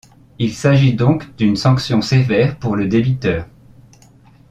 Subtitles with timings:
[0.39, 3.45] Il s'agit donc d'une sanction sévère pour le débiteur.